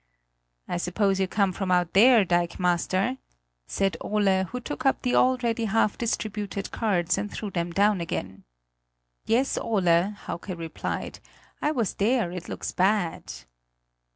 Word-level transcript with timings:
"I 0.67 0.77
suppose 0.77 1.19
you 1.19 1.27
come 1.27 1.53
from 1.53 1.69
out 1.69 1.93
there, 1.93 2.25
dikemaster?" 2.25 3.19
said 3.67 3.97
Ole, 4.01 4.45
who 4.45 4.59
took 4.59 4.83
up 4.83 5.03
the 5.03 5.13
already 5.13 5.65
half 5.65 5.95
distributed 5.95 6.71
cards 6.71 7.19
and 7.19 7.31
threw 7.31 7.51
them 7.51 7.71
down 7.71 8.01
again. 8.01 8.43
"Yes, 9.27 9.59
Ole," 9.59 10.09
Hauke 10.25 10.57
replied; 10.57 11.19
"I 11.61 11.69
was 11.69 11.93
there; 11.93 12.31
it 12.31 12.49
looks 12.49 12.71
bad." 12.71 13.31